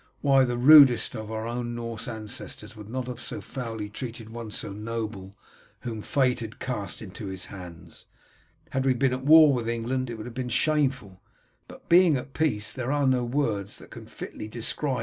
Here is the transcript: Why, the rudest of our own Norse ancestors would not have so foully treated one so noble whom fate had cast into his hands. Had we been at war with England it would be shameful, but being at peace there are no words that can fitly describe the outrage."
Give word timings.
Why, 0.21 0.45
the 0.45 0.57
rudest 0.57 1.13
of 1.15 1.31
our 1.31 1.45
own 1.45 1.75
Norse 1.75 2.07
ancestors 2.07 2.75
would 2.75 2.89
not 2.89 3.05
have 3.05 3.19
so 3.19 3.39
foully 3.39 3.87
treated 3.87 4.31
one 4.31 4.49
so 4.49 4.71
noble 4.71 5.37
whom 5.81 6.01
fate 6.01 6.39
had 6.39 6.57
cast 6.57 7.03
into 7.03 7.27
his 7.27 7.45
hands. 7.53 8.07
Had 8.71 8.83
we 8.87 8.95
been 8.95 9.13
at 9.13 9.23
war 9.23 9.53
with 9.53 9.69
England 9.69 10.09
it 10.09 10.17
would 10.17 10.33
be 10.33 10.49
shameful, 10.49 11.21
but 11.67 11.87
being 11.87 12.17
at 12.17 12.33
peace 12.33 12.73
there 12.73 12.91
are 12.91 13.05
no 13.05 13.23
words 13.23 13.77
that 13.77 13.91
can 13.91 14.07
fitly 14.07 14.47
describe 14.47 14.89
the 14.91 14.91
outrage." 14.93 14.99